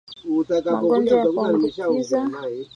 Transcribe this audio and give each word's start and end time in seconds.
magonjwa 0.71 1.15
ya 1.19 1.25
kuambukiza 1.31 2.19